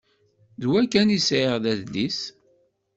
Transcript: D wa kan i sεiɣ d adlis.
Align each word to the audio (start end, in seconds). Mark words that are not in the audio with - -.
D 0.61 0.63
wa 0.69 0.81
kan 0.91 1.15
i 1.17 1.19
sεiɣ 1.27 1.53
d 1.63 1.65
adlis. 1.71 2.19